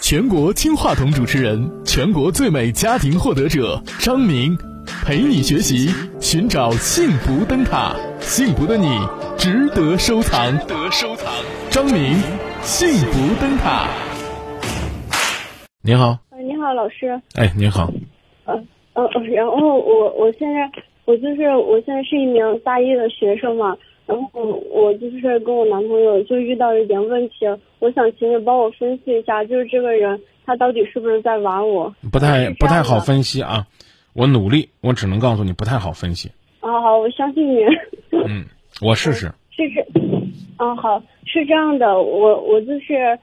[0.00, 4.56] 全国金话筒主持人，全国最美家庭获得者张明，
[5.04, 5.88] 陪你学习，
[6.20, 8.86] 寻找幸福灯塔，幸福的你
[9.36, 10.56] 值得收藏。
[10.66, 11.30] 得收藏，
[11.70, 12.14] 张明，
[12.62, 13.88] 幸福灯塔。
[15.82, 17.20] 你好，呃，你好，老师。
[17.34, 17.92] 哎，你好，
[18.44, 18.54] 呃
[18.94, 20.70] 呃，呃然后我我现在
[21.04, 23.76] 我就是我现在是一名大一的学生嘛，
[24.08, 27.46] 然后我就是跟我男朋友就遇到一点问题，
[27.78, 31.94] 我想请你帮我分析一下，就是这个人他到底是不是在玩我？
[32.10, 33.66] 不太不太好分析啊，
[34.14, 36.30] 我努力，我只能告诉你不太好分析。
[36.60, 37.62] 啊，好，我相信你。
[38.10, 38.46] 嗯，
[38.80, 39.30] 我试试。
[39.50, 39.80] 试试，
[40.56, 43.18] 啊好，是这样的，我我就是，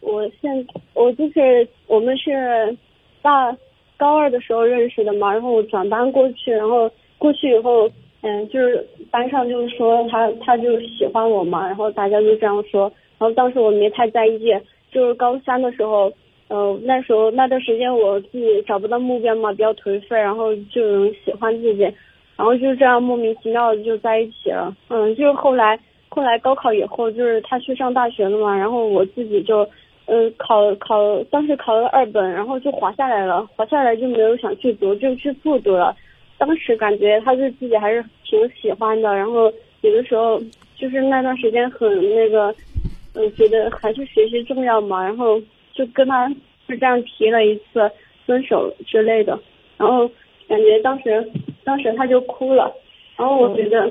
[0.00, 2.76] 我现我就是我们是
[3.22, 3.56] 大
[3.96, 7.88] 高二的时候认识的嘛，然后我转班过去，然后过去以后，
[8.24, 14.50] 嗯，就是班上就是说他他就喜欢我嘛，然后大家就这样说，然后当时我没太在意，
[14.90, 16.12] 就是高三的时候。
[16.46, 21.80] 呃，那时候那段时间我自己找不到目标嘛，比较颓废，然后就有人喜欢自己，
[22.36, 24.76] 然后就这样莫名其妙的就在一起了。
[24.90, 25.80] 嗯，就是后来
[26.10, 29.66] 后来高考以后，就是他去上大学了嘛，然后我自己就，
[30.04, 35.96] 呃，考考当时考了二本，然后就滑下来了，滑下来就没有想去读，就去复读了。
[36.38, 40.40] 当时感觉他对自己还是挺喜欢的，然后有的时候
[40.76, 42.54] 就是那段时间很那个，
[43.14, 45.40] 嗯、觉得还是学习重要嘛，然后
[45.72, 46.28] 就跟他
[46.66, 47.90] 就这样提了一次
[48.26, 49.38] 分手之类的，
[49.76, 50.10] 然后
[50.48, 51.30] 感觉当时
[51.62, 52.74] 当时他就哭了，
[53.16, 53.84] 然后我觉得，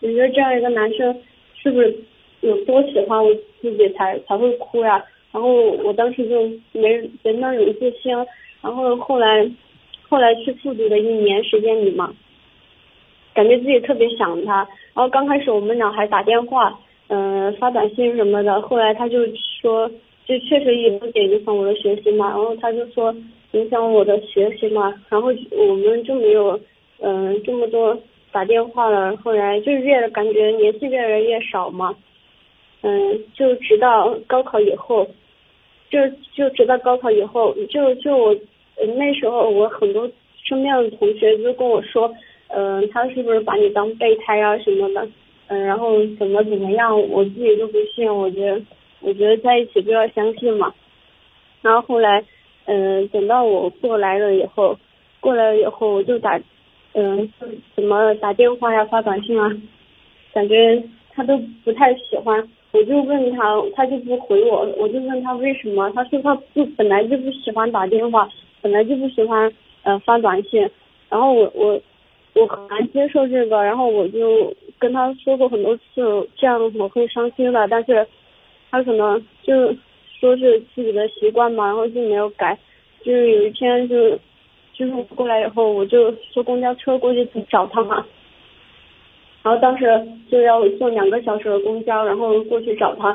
[0.00, 1.14] 我觉得这样一个男生
[1.54, 1.94] 是不是
[2.40, 5.04] 有多喜欢我自己才才会哭呀？
[5.32, 8.14] 然后我当时就没没那种自信，
[8.62, 9.44] 然后后来
[10.14, 12.14] 后来去复读的一年时间里嘛，
[13.34, 14.58] 感觉自己特别想他，
[14.94, 19.26] 然后刚开始我们俩还打电话，嗯、发短信什么的，后来他就
[19.60, 19.90] 说，
[20.24, 23.12] 就确实有点影响我的学习嘛，然后他就说
[23.50, 26.60] 影响我的学习嘛，然后我们就没有，
[27.00, 27.98] 嗯、这么多
[28.30, 31.92] 打电话了，后来就越感觉联系越来越少嘛，
[32.82, 35.08] 嗯，就直到高考以后，
[35.90, 35.98] 就
[36.32, 38.36] 就直到高考以后，就就我
[38.76, 40.10] 呃那时候我很多
[40.42, 42.12] 身边的同学就跟我说，
[42.48, 45.08] 嗯、他是不是把你当备胎啊什么的，
[45.48, 48.60] 嗯、然后怎么怎么样，我自己都不信，我觉得
[49.00, 50.72] 我觉得在一起就要相信嘛。
[51.62, 52.24] 然后后来，
[52.66, 54.78] 嗯、等到我过来了以后，
[55.20, 56.38] 过来了以后我就打，
[56.92, 57.32] 嗯、
[57.74, 59.50] 怎么打电话呀、发短信啊，
[60.32, 60.82] 感觉
[61.14, 62.46] 他都不太喜欢。
[62.72, 68.28] 我就问他，他就不回我，我就问他为什么，他说他不本来就不喜欢打电话，
[68.64, 69.52] 本来就不喜欢
[69.82, 70.66] 呃发短信，
[71.10, 71.78] 然后我我
[72.32, 78.06] 我很难接受这个，然后我就跟他说过很多次，这样我会伤心的，但是
[78.70, 79.52] 他可能就
[80.18, 82.58] 说是自己的习惯嘛，然后就没有改，
[83.02, 84.18] 就是有一天就
[84.72, 88.02] 就是过来以后，我就坐公交车过去找他嘛。
[89.42, 89.84] 然后当时
[90.30, 93.14] 就要坐两个小时的公交，然后过去找他。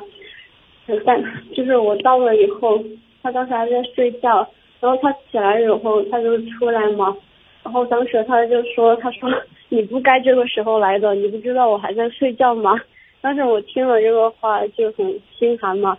[1.04, 1.24] 但
[1.56, 2.80] 就是我到了以后，
[3.24, 4.48] 他当时还在睡觉，
[4.80, 7.16] 然后他起来以后他就出来嘛，
[7.64, 9.30] 然后当时他就说，他说
[9.70, 12.80] 你不该这个时候来的，你不知道我还在睡觉吗？
[13.22, 15.98] 当时我听了这个话就很心寒嘛，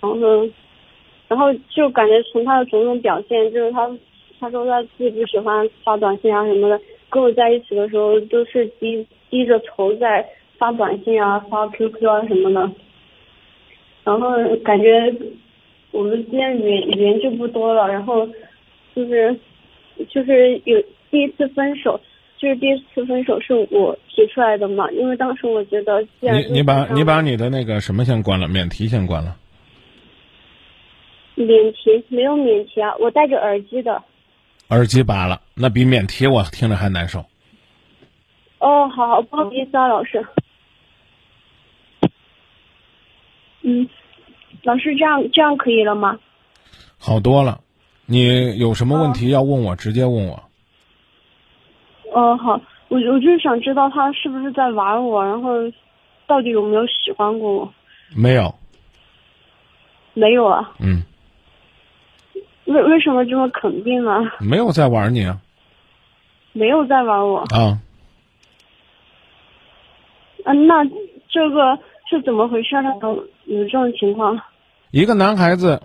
[0.00, 0.16] 然后，
[1.28, 3.90] 然后就感觉从他的种种表现，就是他
[4.38, 12.70] 他说他自己不喜欢发短信啊什么的，跟我在一起的时候都是低低着头在发短信啊、发 QQ 啊什么的，
[14.04, 15.10] 然后感觉
[15.90, 18.26] 我们之间语言语言就不多了，然后
[18.94, 19.38] 就是
[20.08, 20.80] 就是有
[21.10, 22.00] 第一次分手，
[22.38, 29.36] 就是第一次分手是我提出来的嘛，因为当时我觉得既然你你把你把你的那个什么先关了，免提先关了。
[31.34, 34.02] 免提没有免提啊，我戴着耳机的。
[34.68, 37.24] 耳机拔了，那比免提我听着还难受。
[38.58, 40.24] 哦，好好，不好意思啊，老师。
[43.62, 43.88] 嗯，
[44.62, 46.18] 老师，这样这样可以了吗？
[46.98, 47.60] 好多了，
[48.06, 50.42] 你有什么问题要问我，直接问我。
[52.12, 55.52] 哦，好，我我就是想知道他是不是在玩我，然后
[56.26, 57.72] 到底有没有喜欢过我？
[58.14, 58.54] 没有，
[60.14, 61.02] 没有啊，嗯，
[62.66, 64.10] 为为什么这么肯定呢？
[64.40, 65.40] 没有在玩你啊
[66.52, 67.38] 没有在玩我。
[67.54, 67.78] 啊！
[70.44, 70.84] 嗯、那
[71.28, 72.90] 这个是怎么回事呢？
[73.44, 74.38] 有这种情况？
[74.90, 75.82] 一个男孩子，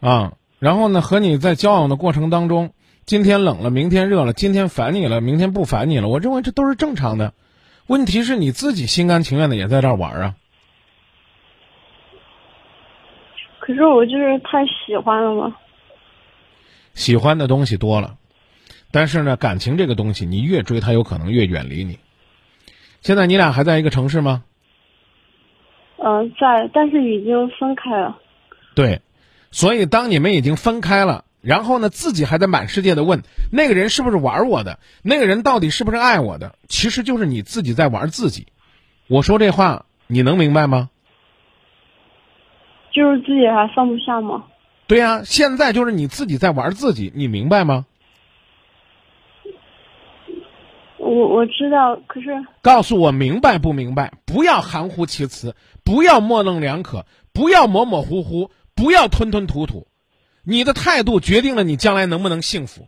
[0.00, 2.74] 啊，然后呢，和你在交往的过程当中，
[3.06, 7.32] 今天冷了，明天热了，今天烦你了，明天不烦你了，我认为这都是正常的。
[7.86, 10.34] 问题是你自己心甘情愿的也在这儿玩啊。
[13.60, 15.56] 可是我就是太喜欢了嘛。
[16.92, 18.16] 喜欢的东西多了，
[18.90, 21.98] 但是呢，感情这个东西，你越追，他有可能越远离你。
[23.00, 24.44] 现在你俩还在一个城市吗？
[25.96, 28.18] 呃，在，但是已经分开了。
[28.74, 29.00] 对，
[29.50, 33.22] 所以当你们已经分开了，然后呢，自己还在满世界的问
[33.52, 38.46] 那个人是不是玩我的，那个人到底是不是爱我的，其实就是你自己在玩自己。
[39.08, 40.90] 我说这话，你能明白吗？
[42.92, 44.44] 就是自己还放不下吗？
[44.86, 47.86] 对呀、现在就是你自己在玩自己，你明白吗？
[50.98, 52.28] 我我知道，可是
[52.62, 54.12] 告诉我明白不明白？
[54.24, 55.54] 不要含糊其辞，
[55.84, 59.86] 不要模棱两可，不要模模糊糊，不要吞吞吐吐。
[60.42, 62.86] 你的态度决定了你将来能不能幸福。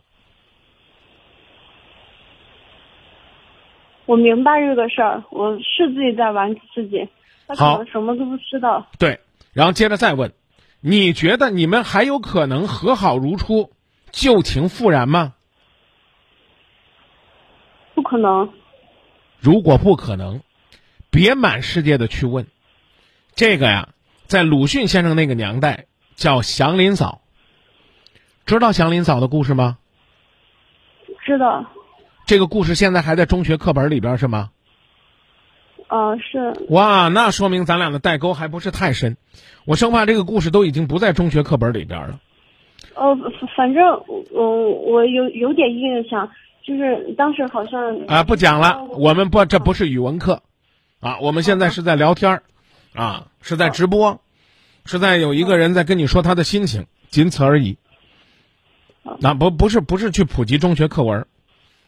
[4.04, 7.08] 我明白这个事儿，我是自己在玩自己，
[7.48, 8.86] 他可好能什么都不知道。
[8.98, 9.18] 对，
[9.52, 10.32] 然后接着再问，
[10.80, 13.72] 你觉得你们还有可能和好如初，
[14.12, 15.34] 旧情复燃吗？
[17.94, 18.52] 不可能，
[19.40, 20.42] 如果不可能，
[21.10, 22.46] 别满世界的去问。
[23.34, 23.88] 这个呀，
[24.26, 25.86] 在鲁迅先生那个年代
[26.16, 27.20] 叫祥林嫂。
[28.44, 29.78] 知道祥林嫂的故事吗？
[31.24, 31.64] 知道，
[32.26, 34.50] 这个故事现在还在中学课本里边是吗？
[35.88, 39.16] 呃，是哇，那说明咱俩的代沟还不是太深。
[39.64, 42.18] 我生怕这个故事都已经不在中学课本里边了。
[42.94, 43.84] 哦，反反正
[44.32, 46.28] 我我有有点印象，
[46.64, 50.42] 就是当时好像啊，不讲了，我们不，这不是语文课，
[51.00, 52.42] 啊，我们现在是在聊天儿，
[52.96, 54.22] 啊，是在直播，
[54.86, 57.76] 是在有一个人在跟你说他的心情，仅此而已。
[59.20, 61.26] 那不不是不是去普及中学课文，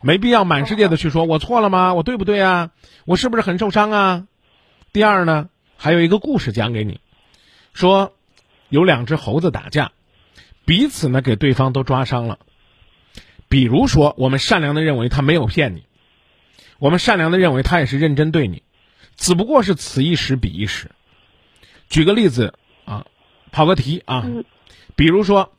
[0.03, 1.95] 没必要满世界的去说我错了吗？
[1.95, 2.71] 我对不对啊？
[3.07, 4.27] 我是不是很受伤啊？
[4.93, 7.01] 第二呢，还有一个故事讲给你，
[7.73, 8.15] 说
[8.69, 9.93] 有两只猴子打架，
[10.67, 12.39] 彼此呢给对方都抓伤了。
[13.49, 15.85] 比如说，我们善良的认为他没有骗你，
[16.79, 18.63] 我们善良的认为他也是认真对你，
[19.17, 20.91] 只不过是此一时彼一时。
[21.89, 22.55] 举个例子
[22.85, 23.07] 啊，
[23.53, 24.45] 跑个题啊，嗯
[24.97, 25.53] 比如说，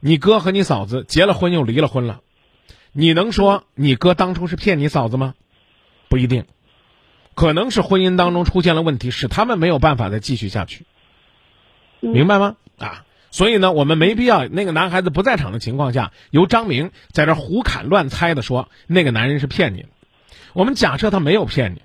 [0.00, 2.20] 你哥和你嫂子结了婚又离了婚了，
[2.92, 5.34] 你能说你哥当初是骗你嫂子吗？
[6.08, 6.44] 不一定，
[7.34, 10.84] 可能是婚姻当中出现了问题，使他们没有办法再继续下去。
[12.00, 12.56] 嗯明白吗？
[12.78, 19.88] 啊，所以呢，我们没必要那个男孩子不在场的情况下，由张明在这胡侃乱猜的说那个男人是骗你的。
[20.52, 21.82] 我们假设他没有骗你，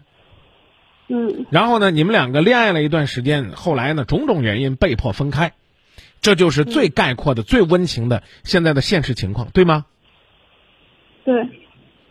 [1.10, 5.54] 嗯然后呢，你们两个恋爱了一段时间，后来呢，种种原因被迫分开，
[6.22, 9.86] 这就是最概括的、最温情的现在的现实情况，对吗？
[11.24, 11.34] 对，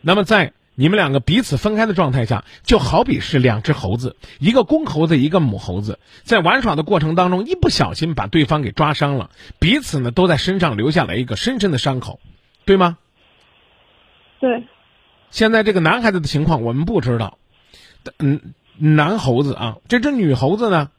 [0.00, 12.20] 那么在你们两个彼此分开的状态下，就好比是两只猴子，一个公猴子，一个母猴子，在玩耍的过程当中，一不小心把对方给抓伤了，彼此呢都在身上留下了一个深深的伤口，
[12.64, 12.98] 对吗？
[14.38, 14.64] 对，
[15.30, 17.38] 现在这个男孩子的情况我们不知道，
[18.18, 20.90] 嗯，男猴子啊，这只女猴子呢，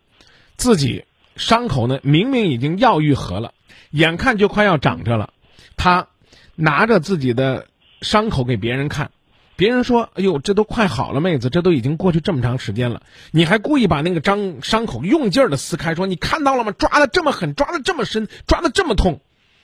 [0.55, 3.53] 自己伤口呢明明已经要愈合了，
[3.91, 5.31] 眼看就快要长着了，
[5.75, 6.07] 她
[6.55, 7.67] 拿着自己的
[8.01, 9.11] 伤口给别人看，
[9.55, 13.01] 别人说：“哎呦，这都快好了，妹子，这都已经过去这么长时间了，
[13.31, 16.71] 你还故意把那个张伤口用劲儿的撕开，说你看到了吗？
[16.71, 19.21] 抓的这么狠，抓的这么深，抓的这么痛，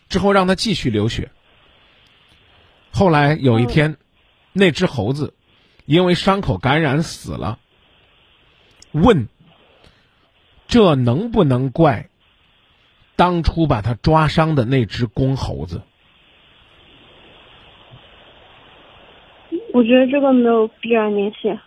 [0.09, 1.31] 之后让他继续流血。”
[2.91, 3.97] 后来有一天，
[4.51, 5.33] 那只猴子
[5.85, 7.57] 因为伤口感染死了。
[8.93, 9.27] 问：
[10.67, 12.09] 这能不能怪
[13.15, 15.81] 当初把他抓伤的那只公猴子？
[19.73, 21.59] 我觉得这个没有必然联系。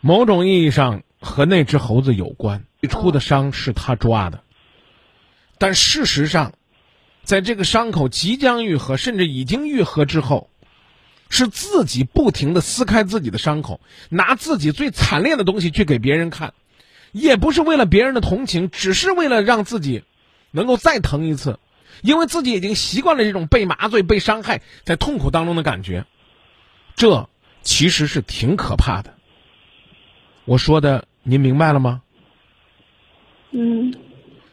[0.00, 2.64] 某种意义上和那只猴子有关。
[2.80, 4.42] 最初的伤是他抓的，
[5.58, 6.52] 但事实上，
[7.22, 10.49] 在这个伤口即将愈合，甚至已经愈合之后，
[11.30, 16.52] 是自己不停的撕开自己的伤口，拿自己最惨烈的东西去给别人看，
[17.12, 20.04] 也不是为了别人的同情，只是为了让自己
[20.50, 21.58] 能够再疼一次，
[22.02, 26.04] 因为自己已经习惯了这种被麻醉、被伤害、在痛苦当中的感觉，
[26.96, 27.30] 这
[27.62, 29.14] 其实是挺可怕的。
[30.44, 32.02] 我说的您明白了吗？
[33.52, 33.94] 嗯，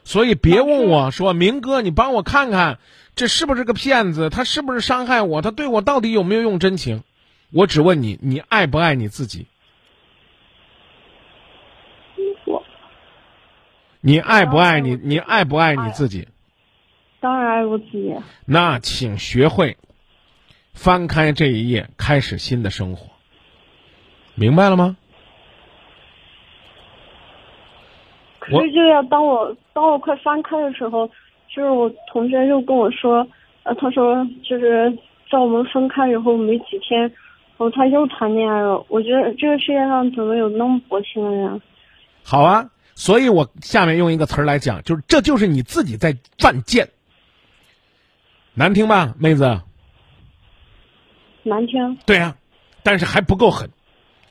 [0.08, 2.80] 所以别问我说明哥，你帮我看看，
[3.14, 4.30] 这是不是个骗子？
[4.30, 5.42] 他是不是伤害我？
[5.42, 7.04] 他对我到底有没有用真情？
[7.52, 9.48] 我只问你，你爱不爱你自己？
[12.46, 12.64] 我
[14.00, 14.96] 你爱不爱你？
[14.96, 16.30] 你爱不爱你自己？
[17.20, 18.16] 当然爱我自己。
[18.46, 19.76] 那请学会
[20.74, 23.10] 翻开这一页，开始新的生活。
[24.36, 24.96] 明白了吗？
[28.50, 31.08] 可可是就要当我当我快翻开的时候，
[31.54, 33.28] 就是我同学又跟我说，
[33.64, 34.90] 呃，他说就是
[35.30, 37.12] 在我们分开以后没几天，然
[37.58, 38.86] 后他又谈恋爱了。
[38.88, 41.62] 我觉得这个世界上怎么有那么薄情的人？
[42.24, 46.88] 好啊，所以我下面用一个词儿来讲，就是这就是你自己在犯贱，
[48.54, 49.60] 难听吧，妹子？
[51.44, 51.98] 难听。
[52.06, 52.36] 对啊，
[52.84, 53.70] 但是还不够狠，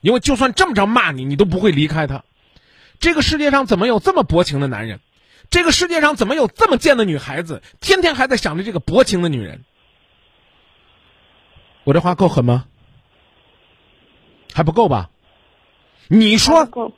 [0.00, 2.22] 因为就算这么着骂你，你都不会离开他。
[3.00, 5.00] 这个世界上怎么有这么薄情的男人？
[5.48, 7.62] 这个世界上怎么有这么贱的女孩子？
[7.80, 9.64] 天天还在想着这个薄情的女人。
[11.84, 12.66] 我这话够狠吗？
[14.52, 15.10] 还不够吧？
[16.08, 16.92] 你说，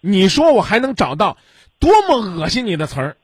[0.00, 1.38] 你说我还能找到
[1.78, 3.16] 多么恶心你的词儿，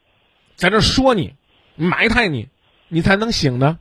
[0.56, 1.34] 在这说你，
[1.76, 2.48] 埋汰你，
[2.88, 3.78] 你才能醒呢？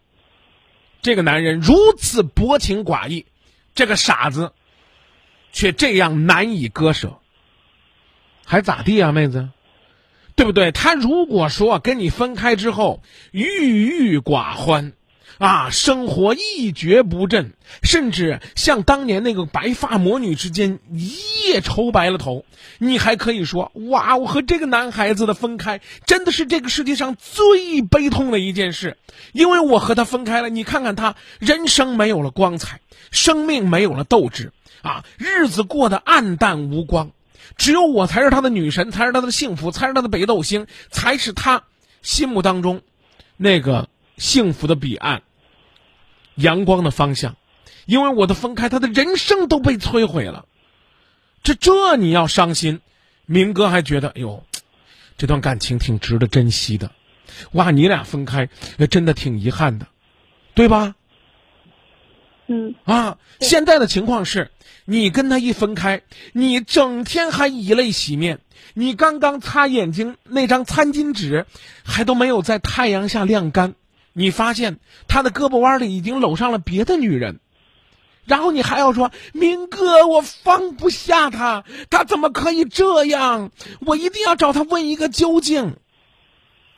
[1.01, 3.25] 这个男人如此薄情寡义，
[3.73, 4.53] 这个傻子，
[5.51, 7.18] 却这样难以割舍。
[8.49, 9.47] 还咋地啊，妹子？
[10.35, 10.71] 对不对？
[10.71, 14.93] 他如果说跟你分开之后郁郁寡欢，
[15.37, 17.53] 啊，生活一蹶不振，
[17.83, 21.13] 甚至像当年那个白发魔女之间一
[21.45, 22.43] 夜愁白了头，
[22.79, 28.97] 你还可以说哇，我和这个男孩子的分开真的是这个世界上最悲痛的一件事，
[29.31, 30.49] 因为我和他分开了。
[30.49, 37.11] 你看看他，人生没有了光彩，生命没有了斗志，啊，日子过得暗淡无光。
[37.57, 41.63] 只有我才是他的女神，才是他的幸福，才是他的北斗星，才是他
[42.01, 42.81] 心目当中
[43.37, 45.23] 那个幸福的彼岸、
[46.35, 47.35] 阳光的方向。
[47.85, 50.45] 因为我的分开，他的人生都被摧毁了。
[51.41, 52.81] 这这你要伤心，
[53.25, 54.43] 明哥还觉得哎呦，
[55.17, 56.91] 这段感情挺值得珍惜的。
[57.53, 58.49] 哇，你俩分开，
[58.89, 59.87] 真的挺遗憾的，
[60.53, 60.95] 对吧？
[62.49, 64.51] 嗯啊，现在的情况是。
[64.85, 66.01] 你跟他一分开，
[66.33, 68.39] 你整天还以泪洗面，
[68.73, 71.45] 你刚刚擦眼睛那张餐巾纸，
[71.83, 73.75] 还都没有在太阳下晾干，
[74.13, 77.39] 你发现他的胳膊弯里已经搂上了别的女人，
[78.25, 83.51] 然后你还要说明哥，我放不下他，他怎么可以这样？
[83.81, 85.75] 我一定要找他问一个究竟。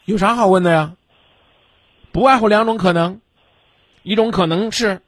[0.03, 0.95] 有啥好问的呀？
[2.11, 3.21] 不外乎两种可能，
[4.03, 5.01] 一种可能是，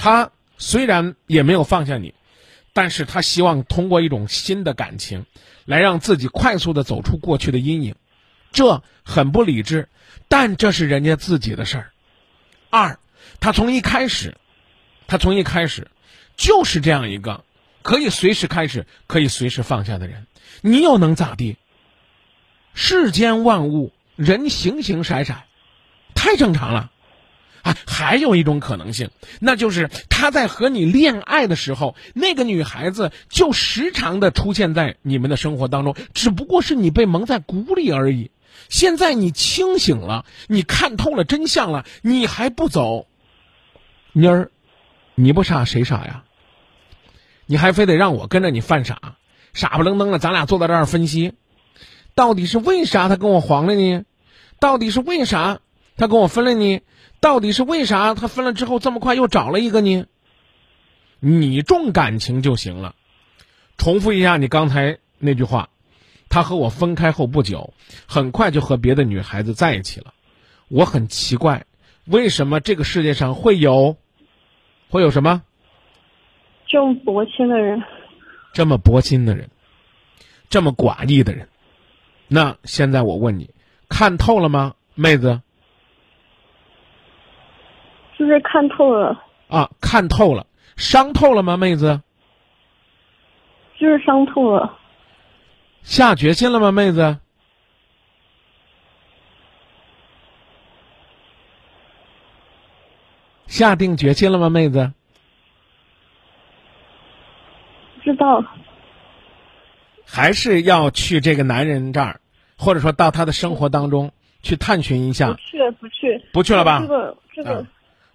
[0.00, 2.14] 他虽然也没有放下你。
[2.72, 5.26] 但是他希望通过一种新的感情，
[5.64, 7.96] 来让自己快速的走出过去的阴影，
[8.52, 9.88] 这很不理智，
[10.28, 11.90] 但这是人家自己的事儿。
[12.70, 13.00] 二，
[13.40, 14.36] 他从一开始，
[15.08, 15.90] 他从一开始，
[16.36, 17.44] 就是这样一个
[17.82, 20.28] 可以随时开始、可以随时放下的人，
[20.62, 21.56] 你又能咋地？
[22.72, 25.34] 世间万物，人形形色色，
[26.14, 26.92] 太正常了。
[27.62, 38.30] 啊，还有一种可能性，那就是他在和你恋爱的时候，那个女孩子就时常的出现在你们的生活当中，只不过是你被蒙在鼓里而已。
[38.68, 43.06] 现在你清醒了，你看透了真相了，你还不走，
[44.12, 44.50] 妮儿，
[45.14, 46.24] 你不傻谁傻呀？
[47.46, 49.16] 你还非得让我跟着你犯傻，
[49.52, 51.32] 傻不愣登的，咱俩坐在这儿分析，
[52.14, 54.04] 到底是为啥他跟我黄了呢？
[54.60, 55.58] 到底是为啥
[55.96, 56.80] 他跟我分了呢？
[57.20, 60.06] 到底是为啥他分了之后这么快又找了一个呢？
[61.20, 62.94] 你重感情就行了。
[63.76, 65.68] 重复一下你刚才那句话，
[66.30, 67.74] 他和我分开后不久，
[68.06, 70.14] 很快就和别的女孩子在一起了。
[70.68, 71.66] 我很奇怪，
[72.06, 73.96] 为什么这个世界上会有，
[74.88, 75.42] 会有什么？
[76.66, 77.82] 这么薄情的人，
[78.54, 79.50] 这么薄情的人，
[80.48, 81.48] 这么寡义的人。
[82.28, 83.50] 那现在我问你，
[83.88, 85.42] 看透了吗，妹子？
[88.20, 90.46] 就是看透了啊，看透了，
[90.76, 92.02] 伤透了吗，妹子？
[93.78, 94.78] 就是伤透了。
[95.80, 97.16] 下决心了吗，妹子？
[103.46, 104.92] 下定决心了吗，妹子？
[108.02, 108.44] 知道。
[110.04, 112.20] 还是要去这个男人这儿，
[112.58, 114.12] 或者说到他的生活当中
[114.42, 115.28] 去探寻一下。
[115.28, 116.80] 不去，不去，不去了吧？
[116.80, 117.66] 这个，这个。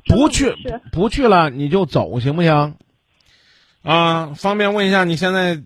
[0.05, 0.55] 不去
[0.91, 2.75] 不去了，你就走行不行？
[3.83, 5.62] 啊，方便问一下，你现在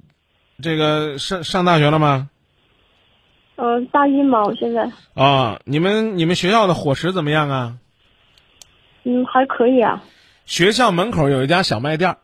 [0.62, 2.30] 这个上上大学了吗？
[3.56, 4.90] 嗯，大一嘛，我现在。
[5.14, 7.78] 啊，你们你们学校的伙食怎么样啊？
[9.04, 10.04] 嗯，还可以啊。
[10.46, 12.18] 学校门口有一家小卖店，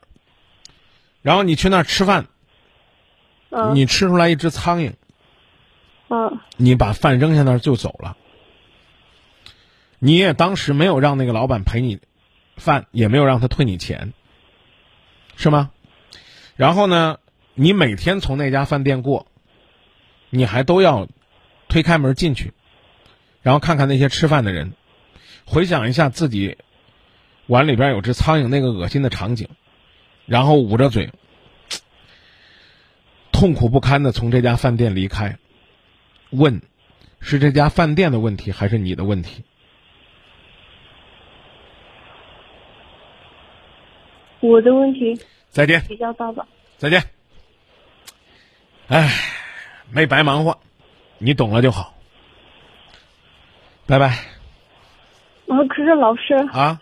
[1.22, 2.28] 然后你去那儿吃饭，
[3.74, 4.94] 你吃出来一只苍蝇，
[6.10, 8.18] 嗯，你把饭扔下那儿就走了。
[10.00, 12.00] 你也当时没有让那个老板赔你
[12.58, 14.14] 饭，也没有让他退你钱，
[15.36, 15.72] 是吗？
[16.56, 17.20] 然后呢，
[17.54, 19.28] 你每天从那家饭店过，
[20.30, 21.08] 你还都要
[21.68, 22.54] 推开门进去，
[23.42, 24.74] 然后看看那些吃饭的人，
[25.46, 26.58] 回想一下自己
[27.48, 29.50] 碗里边有只苍蝇那个恶心的场景，
[30.26, 31.12] 然后捂着嘴，
[33.32, 35.38] 痛苦不堪的从这家饭店离开，
[36.30, 36.62] 问：
[37.20, 39.44] 是这家饭店的问题，还是你的问题？
[44.40, 46.46] 我的问题再见，比较大吧。
[46.78, 47.04] 再见。
[48.88, 49.10] 哎，
[49.92, 50.60] 没白忙活，
[51.18, 51.96] 你懂了就好。
[53.88, 54.08] 拜拜
[55.48, 56.82] 啊，可是老师，啊！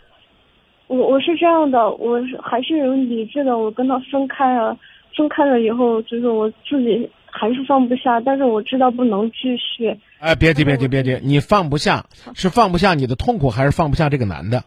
[0.88, 4.78] 我我是这样的，我是还是有理智的，我跟他分开了，
[5.16, 9.98] 分开了以后，就是我自己还是放不下，但是我知道不能继续。
[10.20, 12.06] 哎，别急，别急，别急，你放不下，
[12.36, 14.64] 是放不下你的痛苦，还是放不下这个男的？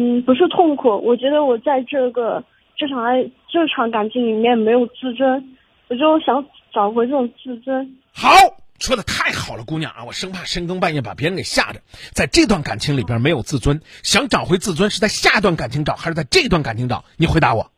[0.00, 2.42] 嗯，不是痛苦，我觉得我在这个
[2.74, 5.54] 这场爱这场感情里面没有自尊，
[5.88, 6.42] 我就想
[6.72, 7.98] 找回这种自尊。
[8.14, 8.30] 好，
[8.78, 10.04] 说的太好了，姑娘啊！
[10.06, 11.80] 我生怕深更半夜把别人给吓着。
[12.14, 17.04] 在这段感情里边没有自尊，想找回自尊是在下一段感情找，还是在这段感情找？
[17.18, 17.70] 你回答我。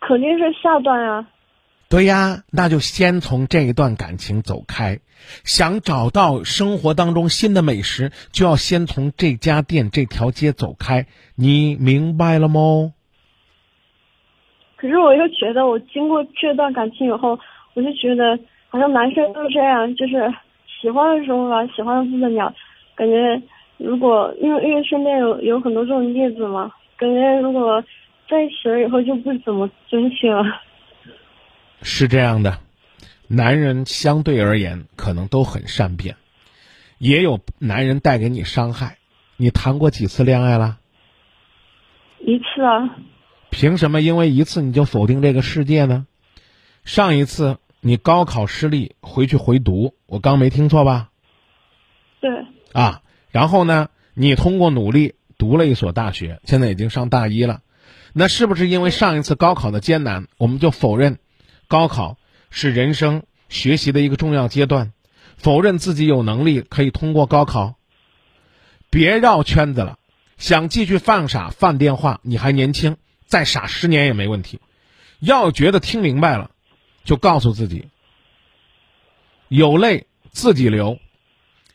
[0.00, 1.28] 肯定是下段啊。
[1.88, 4.98] 对呀，那就先从这一段感情走开。
[5.44, 11.06] 想找到生活当中新的美食，就要先从这家店、这条街走开。
[11.36, 12.92] 你明白了吗？
[14.76, 17.38] 可是我又觉得，我经过这段感情以后，
[17.74, 18.38] 我就觉得
[18.68, 20.32] 好像男生都这样，就是
[20.80, 22.52] 喜欢的时候吧，喜欢的不得了，
[22.96, 23.40] 感觉
[23.78, 27.82] 如果因为因为身边有有很多这种例子嘛，感觉如果
[28.28, 30.42] 在一起了以后就不怎么珍惜了。
[31.82, 32.58] 是这样的，
[33.28, 36.16] 男人相对而言可能都很善变，
[36.98, 38.98] 也有男人带给你伤害。
[39.36, 40.78] 你谈过几次恋爱了？
[42.20, 42.96] 一次啊，
[43.50, 46.06] 凭什么因为一次你就否定这个世界呢？
[46.84, 51.10] 上一次你高考失利回去回读，我刚没听错吧？
[52.20, 52.30] 对，
[52.72, 57.60] 啊，然后呢，你通过努力读了一所大学，现在已经上大一了。
[58.14, 61.18] 那是不是因为上一次高考的艰难，我们就否认
[61.68, 62.16] 高考
[62.50, 64.92] 是人生学习的一个重要阶段，
[65.36, 67.74] 否认自己有能力可以通过高考？
[68.90, 69.98] 别绕圈子了，
[70.38, 74.60] 想继续犯傻犯电话，你还年轻，再傻十年也没问题。
[75.18, 76.50] 要觉得听明白了，
[77.04, 77.88] 就告诉自己：
[79.48, 80.98] 有泪自己流，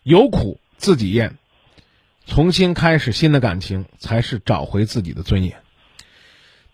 [0.03, 1.37] 有苦自己咽，
[2.25, 5.61] 重新开始新的感情，才是找回自己的尊严。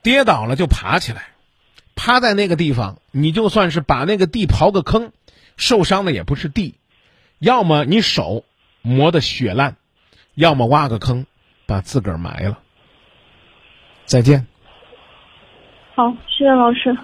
[0.04, 1.34] 跌倒了就爬起来，
[1.98, 5.12] 趴在那个地方，你就算是把那个地刨个坑，
[5.58, 6.76] 受伤的也不是地，
[7.40, 8.46] 要么你手
[8.82, 9.76] 磨得血烂，
[10.34, 11.26] 要么挖个坑，
[11.66, 12.60] 把自个儿埋了。
[14.06, 14.48] 再见。
[15.96, 16.98] 好，谢谢老师。